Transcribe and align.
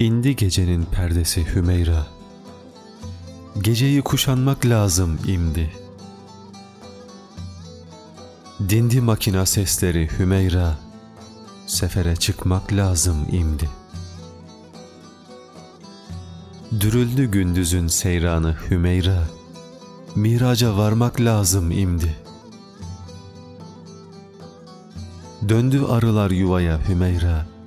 İndi 0.00 0.36
gecenin 0.36 0.84
perdesi 0.84 1.54
Hümeyra. 1.54 2.06
Geceyi 3.62 4.02
kuşanmak 4.02 4.66
lazım 4.66 5.18
imdi. 5.26 5.72
Dindi 8.68 9.00
makina 9.00 9.46
sesleri 9.46 10.08
Hümeyra. 10.18 10.78
Sefere 11.66 12.16
çıkmak 12.16 12.72
lazım 12.72 13.16
imdi. 13.32 13.68
Dürüldü 16.80 17.30
gündüzün 17.30 17.86
seyranı 17.86 18.56
Hümeyra. 18.70 19.24
Miraca 20.14 20.76
varmak 20.76 21.20
lazım 21.20 21.70
imdi. 21.70 22.16
Döndü 25.48 25.84
arılar 25.84 26.30
yuvaya 26.30 26.88
Hümeyra. 26.88 27.57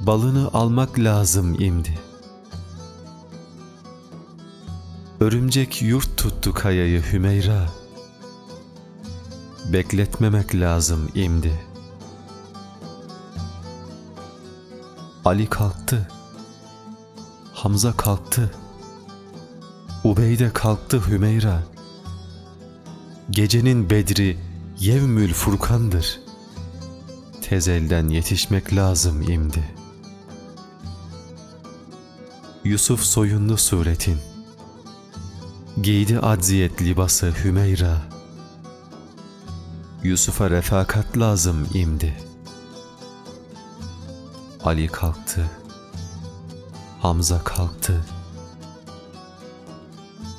Balını 0.00 0.50
almak 0.52 0.98
lazım 0.98 1.60
imdi. 1.60 1.98
Örümcek 5.20 5.82
yurt 5.82 6.16
tuttu 6.16 6.54
kayayı 6.54 7.02
Hümeyra. 7.12 7.68
Bekletmemek 9.72 10.54
lazım 10.54 11.08
imdi. 11.14 11.60
Ali 15.24 15.46
kalktı. 15.46 16.08
Hamza 17.52 17.92
kalktı. 17.92 18.50
Ubeyde 20.04 20.50
kalktı 20.52 21.02
Hümeyra. 21.08 21.62
Gecenin 23.30 23.90
bedri 23.90 24.38
Yevmül 24.78 25.32
Furkan'dır. 25.32 26.20
Tezelden 27.42 28.08
yetişmek 28.08 28.76
lazım 28.76 29.30
imdi. 29.30 29.80
Yusuf 32.64 33.02
soyunlu 33.02 33.56
suretin. 33.56 34.18
Giydi 35.82 36.18
acziyet 36.18 36.82
libası 36.82 37.32
Hümeyra. 37.44 38.02
Yusuf'a 40.02 40.50
refakat 40.50 41.18
lazım 41.18 41.68
imdi. 41.74 42.16
Ali 44.64 44.86
kalktı. 44.86 45.50
Hamza 47.02 47.44
kalktı. 47.44 48.06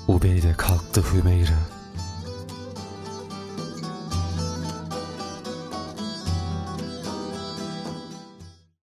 Ubeyde 0.08 0.54
kalktı 0.54 1.04
Hümeyra. 1.14 1.81